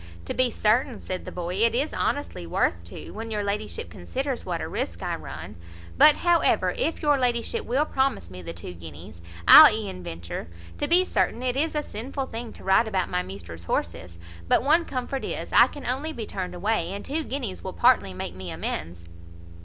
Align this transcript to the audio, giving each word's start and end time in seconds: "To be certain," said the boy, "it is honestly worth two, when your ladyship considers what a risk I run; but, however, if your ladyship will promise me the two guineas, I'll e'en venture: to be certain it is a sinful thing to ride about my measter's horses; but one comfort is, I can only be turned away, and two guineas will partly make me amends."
"To 0.25 0.33
be 0.33 0.49
certain," 0.49 0.99
said 0.99 1.25
the 1.25 1.31
boy, 1.31 1.57
"it 1.57 1.75
is 1.75 1.93
honestly 1.93 2.47
worth 2.47 2.83
two, 2.83 3.13
when 3.13 3.29
your 3.29 3.43
ladyship 3.43 3.91
considers 3.91 4.47
what 4.47 4.59
a 4.59 4.67
risk 4.67 5.03
I 5.03 5.13
run; 5.15 5.57
but, 5.95 6.15
however, 6.15 6.71
if 6.71 7.03
your 7.03 7.19
ladyship 7.19 7.65
will 7.67 7.85
promise 7.85 8.31
me 8.31 8.41
the 8.41 8.51
two 8.51 8.73
guineas, 8.73 9.21
I'll 9.47 9.71
e'en 9.71 10.01
venture: 10.01 10.47
to 10.79 10.87
be 10.87 11.05
certain 11.05 11.43
it 11.43 11.55
is 11.55 11.75
a 11.75 11.83
sinful 11.83 12.25
thing 12.25 12.51
to 12.53 12.63
ride 12.63 12.87
about 12.87 13.09
my 13.11 13.21
measter's 13.21 13.65
horses; 13.65 14.17
but 14.47 14.63
one 14.63 14.85
comfort 14.85 15.23
is, 15.23 15.53
I 15.53 15.67
can 15.67 15.85
only 15.85 16.13
be 16.13 16.25
turned 16.25 16.55
away, 16.55 16.89
and 16.91 17.05
two 17.05 17.23
guineas 17.23 17.63
will 17.63 17.71
partly 17.73 18.11
make 18.11 18.33
me 18.33 18.49
amends." 18.49 19.05